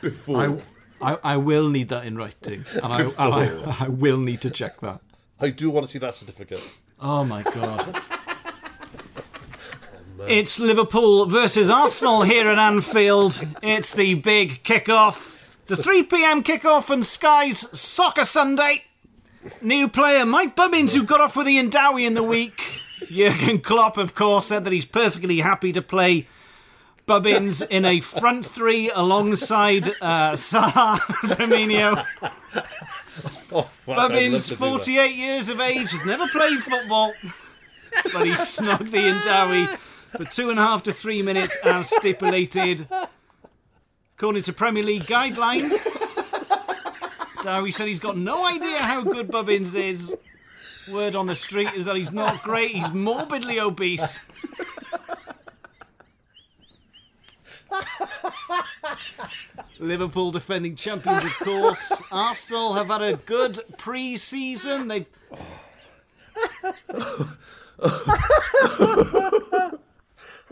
Before. 0.00 0.60
I, 1.00 1.12
I, 1.12 1.18
I 1.24 1.36
will 1.36 1.68
need 1.68 1.88
that 1.88 2.04
in 2.04 2.16
writing, 2.16 2.64
and, 2.74 2.92
I, 2.92 3.02
and 3.02 3.14
I, 3.18 3.84
I 3.84 3.88
will 3.88 4.18
need 4.18 4.40
to 4.42 4.50
check 4.50 4.80
that. 4.80 5.00
I 5.40 5.50
do 5.50 5.70
want 5.70 5.86
to 5.86 5.92
see 5.92 5.98
that 5.98 6.14
certificate. 6.14 6.62
Oh 7.02 7.24
my 7.24 7.42
god. 7.42 8.00
It's 10.28 10.60
Liverpool 10.60 11.26
versus 11.26 11.68
Arsenal 11.68 12.22
here 12.22 12.48
at 12.48 12.56
Anfield. 12.56 13.44
It's 13.60 13.92
the 13.92 14.14
big 14.14 14.62
kick-off. 14.62 15.58
The 15.66 15.76
3 15.76 16.04
p.m. 16.04 16.44
kick-off 16.44 16.92
on 16.92 17.02
Sky's 17.02 17.76
Soccer 17.76 18.24
Sunday. 18.24 18.84
New 19.60 19.88
player 19.88 20.24
Mike 20.24 20.54
Bubbins, 20.54 20.94
who 20.94 21.02
got 21.02 21.20
off 21.20 21.34
with 21.34 21.48
Ian 21.48 21.70
Dowie 21.70 22.06
in 22.06 22.14
the 22.14 22.22
week. 22.22 22.80
Jurgen 23.10 23.58
Klopp, 23.58 23.96
of 23.96 24.14
course, 24.14 24.46
said 24.46 24.62
that 24.62 24.72
he's 24.72 24.86
perfectly 24.86 25.40
happy 25.40 25.72
to 25.72 25.82
play 25.82 26.28
Bubbins 27.06 27.60
in 27.60 27.84
a 27.84 28.00
front 28.00 28.46
three 28.46 28.90
alongside 28.90 29.90
uh, 30.00 30.36
Salah 30.36 31.00
Firmino. 31.24 32.06
Oh, 33.54 33.62
fuck, 33.62 33.98
I'd 33.98 34.08
Bubbins, 34.12 34.44
to 34.44 34.50
do 34.50 34.56
that. 34.56 34.70
48 34.70 35.14
years 35.14 35.48
of 35.48 35.60
age, 35.60 35.90
has 35.92 36.04
never 36.04 36.26
played 36.28 36.60
football, 36.62 37.12
but 38.12 38.24
he 38.24 38.32
snogged 38.32 38.94
Ian 38.94 39.22
Dowie 39.22 39.66
for 40.16 40.24
two 40.24 40.50
and 40.50 40.58
a 40.58 40.62
half 40.62 40.82
to 40.84 40.92
three 40.92 41.22
minutes 41.22 41.56
as 41.64 41.90
stipulated. 41.90 42.86
According 44.16 44.42
to 44.42 44.52
Premier 44.52 44.82
League 44.82 45.02
guidelines, 45.02 45.86
Dowie 47.42 47.70
said 47.72 47.88
he's 47.88 47.98
got 47.98 48.16
no 48.16 48.46
idea 48.46 48.78
how 48.78 49.02
good 49.02 49.30
Bubbins 49.30 49.74
is. 49.74 50.16
Word 50.90 51.14
on 51.14 51.26
the 51.26 51.34
street 51.34 51.68
is 51.74 51.84
that 51.86 51.96
he's 51.96 52.12
not 52.12 52.42
great, 52.42 52.70
he's 52.70 52.90
morbidly 52.92 53.60
obese. 53.60 54.18
Liverpool 59.82 60.30
defending 60.30 60.76
champions, 60.76 61.24
of 61.24 61.34
course. 61.38 62.00
Arsenal 62.12 62.74
have 62.74 62.88
had 62.88 63.02
a 63.02 63.16
good 63.16 63.60
pre-season. 63.76 64.88
They've. 64.88 65.06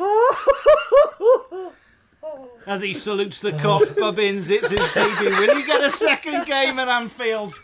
As 2.66 2.82
he 2.82 2.92
salutes 2.92 3.40
the 3.40 3.52
Kop, 3.52 3.98
Bubbins, 3.98 4.50
it's 4.50 4.70
his 4.70 4.92
debut. 4.92 5.30
Will 5.30 5.56
he 5.56 5.64
get 5.64 5.82
a 5.82 5.90
second 5.90 6.46
game 6.46 6.78
at 6.78 6.88
Anfield? 6.88 7.54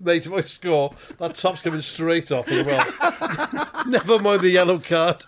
Mate, 0.00 0.26
if 0.26 0.32
I 0.32 0.40
score, 0.42 0.92
that 1.18 1.36
top's 1.36 1.62
coming 1.62 1.80
straight 1.80 2.32
off 2.32 2.48
as 2.48 2.66
well. 2.66 3.68
Never 3.86 4.18
mind 4.18 4.42
the 4.42 4.50
yellow 4.50 4.78
card. 4.78 5.24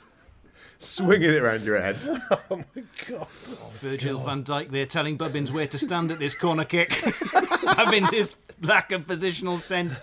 Swinging 0.78 1.30
it 1.30 1.42
around 1.42 1.64
your 1.64 1.80
head. 1.80 1.96
Oh 2.50 2.56
my 2.58 2.82
god. 3.08 3.26
Oh, 3.48 3.72
Virgil 3.78 4.18
van 4.18 4.44
Dijk 4.44 4.68
there 4.70 4.86
telling 4.86 5.16
Bubbins 5.16 5.50
where 5.50 5.66
to 5.66 5.78
stand 5.78 6.12
at 6.12 6.18
this 6.18 6.34
corner 6.34 6.64
kick. 6.64 6.90
Bubbins' 7.76 8.36
lack 8.62 8.92
of 8.92 9.06
positional 9.06 9.58
sense 9.58 10.00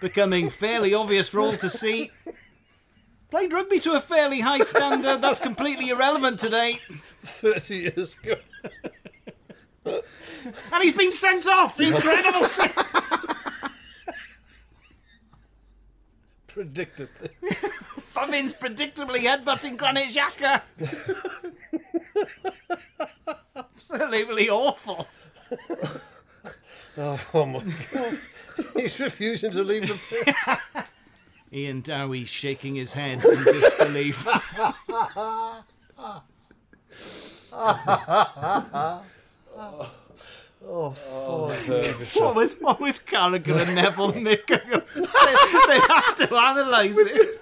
becoming 0.00 0.50
fairly 0.50 0.92
obvious 0.94 1.28
for 1.28 1.40
all 1.40 1.56
to 1.56 1.68
see. 1.68 2.10
Played 3.30 3.52
rugby 3.52 3.78
to 3.80 3.92
a 3.92 4.00
fairly 4.00 4.40
high 4.40 4.60
standard. 4.60 5.20
That's 5.20 5.38
completely 5.38 5.90
irrelevant 5.90 6.38
today. 6.38 6.80
30 7.22 7.76
years 7.76 8.16
ago. 8.22 8.36
And 9.84 10.82
he's 10.82 10.96
been 10.96 11.12
sent 11.12 11.46
off. 11.46 11.78
Incredible. 11.80 12.40
Predictably. 16.48 17.30
Bubbins 18.14 18.52
predictably 18.52 19.20
headbutting 19.20 19.76
Granit 19.76 20.08
Xhaka. 20.10 20.62
Absolutely 23.56 24.48
awful. 24.48 25.06
Oh 26.96 27.18
my 27.44 27.60
god. 27.92 28.18
He's 28.76 29.00
refusing 29.00 29.50
to 29.50 29.64
leave 29.64 29.88
the 29.88 29.98
pitch. 30.08 30.84
Ian 31.52 31.80
Dowie 31.80 32.24
shaking 32.24 32.76
his 32.76 32.92
head 32.94 33.24
in 33.24 33.42
disbelief. 33.42 34.24
Oh, 34.26 35.64
oh 40.66 41.48
what 42.14 42.36
with 42.36 42.60
what 42.60 42.80
with 42.80 43.06
Carragher 43.06 43.66
and 43.66 43.74
Neville, 43.74 44.12
Nick? 44.14 44.46
They 44.46 44.60
have 44.60 46.14
to 46.14 46.28
analyse 46.30 46.96
it. 46.96 47.40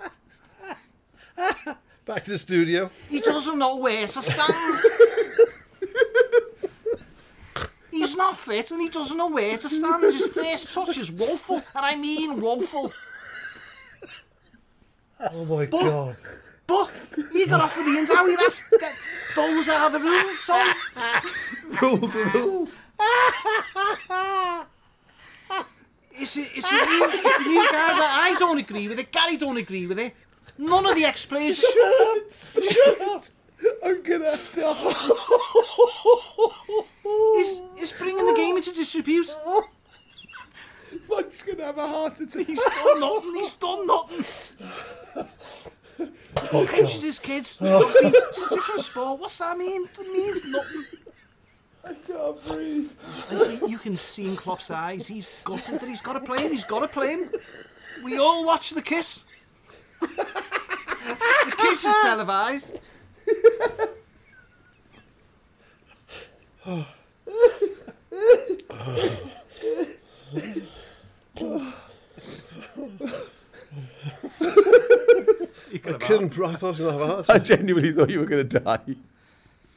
Back 2.04 2.24
to 2.24 2.30
the 2.32 2.38
studio. 2.38 2.90
He 3.08 3.20
doesn't 3.20 3.58
know 3.58 3.76
where 3.76 4.06
to 4.06 4.22
stand. 4.22 4.74
He's 7.90 8.16
not 8.16 8.36
fit 8.36 8.70
and 8.70 8.80
he 8.80 8.88
doesn't 8.88 9.16
know 9.16 9.28
where 9.28 9.56
to 9.56 9.68
stand. 9.68 10.02
His 10.02 10.26
first 10.26 10.74
touch 10.74 10.98
is 10.98 11.12
woeful, 11.12 11.56
and 11.56 11.64
I 11.74 11.94
mean 11.94 12.40
woeful. 12.40 12.92
Oh 15.32 15.44
my 15.44 15.66
god. 15.66 16.16
But 16.66 16.90
he 17.32 17.46
got 17.46 17.60
off 17.60 17.76
with 17.76 17.86
the 17.86 17.92
Ian 17.92 18.06
Dowie. 18.06 18.34
That's 18.36 18.62
that, 18.70 18.94
those 19.36 19.68
are 19.68 19.90
the 19.90 20.00
rules. 20.00 20.38
So 20.38 20.72
rules 21.82 22.16
are 22.16 22.30
rules. 22.32 22.80
it's 26.12 26.36
a, 26.36 26.40
it's 26.40 26.72
a 26.72 26.76
new 26.76 27.10
it's 27.12 27.40
a 27.40 27.44
new 27.44 27.64
guy 27.70 27.98
that 27.98 28.20
I 28.22 28.34
don't 28.38 28.58
agree 28.58 28.88
with 28.88 28.98
it. 28.98 29.12
Gary 29.12 29.36
don't 29.36 29.56
agree 29.56 29.86
with 29.86 29.98
it. 29.98 30.14
None 30.59 30.87
of 30.87 30.94
the 30.94 31.04
ex-players. 31.04 31.59
Shut 31.61 32.00
up. 32.00 32.32
Shut 32.32 33.00
up! 33.00 33.23
I'm 33.85 34.02
gonna 34.02 34.38
die. 34.54 35.11
He's, 37.35 37.61
he's 37.76 37.92
bringing 37.92 38.26
the 38.26 38.35
game 38.35 38.56
into 38.56 38.73
disrepute. 38.73 39.37
Mike's 41.09 41.42
gonna 41.42 41.64
have 41.64 41.78
a 41.78 41.87
heart 41.87 42.21
attack. 42.21 42.47
He's 42.47 42.64
done 42.64 43.00
nothing. 43.00 43.35
He's 43.35 43.54
done 43.54 43.87
nothing. 43.87 44.25
He 45.99 46.06
oh, 46.52 46.66
coaches 46.66 47.02
his 47.02 47.18
kids. 47.18 47.59
Rugby, 47.61 47.94
It's 48.02 48.47
a 48.47 48.50
different 48.50 48.80
sport. 48.80 49.21
What's 49.21 49.38
that 49.38 49.56
mean? 49.56 49.88
It 49.99 50.12
means 50.12 50.44
nothing. 50.44 50.85
I 51.85 51.94
can't 51.94 52.44
breathe. 52.47 52.90
And 53.30 53.61
you, 53.61 53.68
you 53.68 53.78
can 53.78 53.97
see 53.97 54.28
in 54.28 54.37
Klopp's 54.37 54.71
eyes. 54.71 55.06
He's 55.06 55.28
gutted 55.44 55.80
that 55.80 55.88
he's 55.88 56.00
got 56.00 56.14
to 56.14 56.21
play 56.21 56.42
him. 56.42 56.50
He's 56.50 56.64
got 56.64 56.80
to 56.80 56.88
play 56.88 57.11
him. 57.11 57.30
We 58.02 58.18
all 58.18 58.44
watch 58.44 58.71
the 58.71 58.82
kiss. 58.82 59.25
The 60.02 61.54
kiss 61.56 61.85
is 61.85 61.94
televised. 62.02 62.80
I 75.85 75.92
couldn't. 75.99 76.32
I 76.32 76.54
thought 76.54 76.62
I 76.62 76.68
was 76.68 76.78
going 76.78 76.92
to 76.92 76.99
have 76.99 77.00
a 77.00 77.06
heart 77.06 77.30
I 77.30 77.35
attack. 77.37 77.47
genuinely 77.47 77.92
thought 77.92 78.11
you 78.11 78.21
were 78.21 78.26
going 78.26 78.49
to 78.49 78.61
die. 78.61 78.97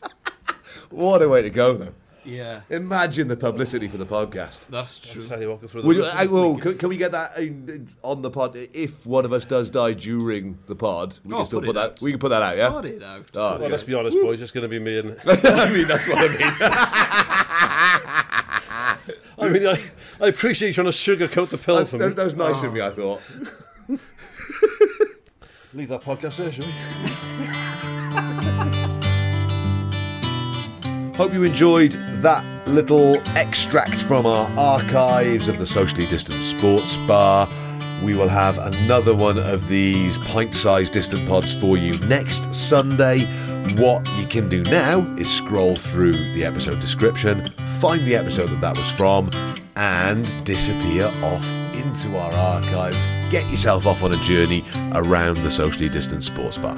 what 0.90 1.22
a 1.22 1.30
way 1.30 1.42
to 1.42 1.50
go, 1.50 1.74
though. 1.74 1.94
Yeah, 2.26 2.62
Imagine 2.70 3.28
the 3.28 3.38
publicity 3.38 3.88
for 3.88 3.98
the 3.98 4.06
podcast. 4.06 4.62
that's 4.70 5.00
true. 5.00 5.22
You 5.22 5.50
what, 5.50 5.62
go 5.62 5.68
through 5.68 5.82
the 5.84 5.88
Would 5.88 5.98
you. 5.98 6.06
I, 6.06 6.26
well, 6.26 6.58
can, 6.58 6.78
can 6.78 6.90
we 6.90 6.98
get 6.98 7.12
that 7.12 7.38
in, 7.38 7.88
on 8.04 8.22
the 8.22 8.32
pod? 8.32 8.56
If 8.56 9.06
one 9.06 9.26
of 9.26 9.34
us 9.34 9.46
does 9.46 9.70
die 9.70 9.94
during 9.94 10.58
the 10.66 10.76
pod, 10.76 11.20
we 11.24 11.34
Oh, 11.34 11.38
can 11.38 11.46
still 11.46 11.60
put 11.60 11.68
put 11.68 11.72
it 11.72 11.80
that. 11.80 11.92
out. 11.92 12.02
We 12.02 12.12
can 12.12 12.20
put 12.20 12.30
that 12.30 12.42
out, 12.42 12.58
yeah. 12.58 12.70
Got 12.70 12.86
it 12.86 13.04
out. 13.04 13.26
Oh, 13.36 13.60
Well, 13.60 13.70
let's 13.70 13.84
be 13.84 13.94
honest, 13.94 14.18
boys. 14.18 14.42
It's 14.42 14.52
just 14.52 14.54
going 14.54 14.64
to 14.64 14.70
be 14.70 14.80
me 14.80 14.98
and. 15.00 15.12
I 15.26 15.72
mean, 15.72 15.88
that's 15.88 16.08
what 16.08 16.18
I 16.18 16.28
mean. 16.28 16.38
I 19.38 19.50
mean, 19.50 19.68
I, 19.68 19.76
I 20.22 20.28
appreciate 20.30 20.70
you 20.70 20.74
trying 20.74 20.86
to 20.86 20.92
sugarcoat 20.92 21.50
the 21.50 21.58
pill 21.58 21.76
that, 21.78 21.90
for 21.90 21.98
me. 21.98 22.08
that 22.08 22.24
was 22.24 22.36
nice 22.36 22.64
of 22.64 22.72
ah. 22.72 22.74
me. 22.74 22.82
I 22.82 22.90
thought. 22.90 23.22
Leave 25.74 25.90
that 25.90 26.02
podcast 26.02 26.38
there, 26.38 26.52
shall 26.52 26.66
we? 28.72 28.75
Hope 31.18 31.32
you 31.32 31.44
enjoyed 31.44 31.94
that 32.22 32.44
little 32.68 33.16
extract 33.38 33.96
from 33.96 34.26
our 34.26 34.50
archives 34.60 35.48
of 35.48 35.58
the 35.58 35.66
socially 35.66 36.06
distant 36.08 36.44
sports 36.44 36.98
bar. 37.08 37.48
We 38.04 38.16
will 38.16 38.28
have 38.28 38.58
another 38.58 39.16
one 39.16 39.38
of 39.38 39.70
these 39.70 40.18
pint-sized 40.18 40.92
distant 40.92 41.26
pods 41.26 41.54
for 41.54 41.78
you 41.78 41.98
next 42.00 42.54
Sunday. 42.54 43.22
What 43.78 44.06
you 44.20 44.28
can 44.28 44.50
do 44.50 44.62
now 44.64 45.04
is 45.18 45.34
scroll 45.34 45.78
through 45.78 46.12
the 46.12 46.44
episode 46.44 46.82
description, 46.82 47.48
find 47.80 48.02
the 48.02 48.18
episode 48.18 48.50
that 48.50 48.60
that 48.60 48.78
was 48.78 48.92
from, 48.92 49.30
and 49.78 50.26
disappear 50.44 51.06
off 51.24 51.48
into 51.76 52.18
our 52.18 52.34
archives. 52.34 52.98
Get 53.32 53.50
yourself 53.50 53.88
off 53.88 54.04
on 54.04 54.12
a 54.12 54.18
journey 54.18 54.66
around 54.92 55.38
the 55.38 55.50
socially 55.50 55.88
distant 55.88 56.26
sports 56.26 56.58
bar. 56.58 56.76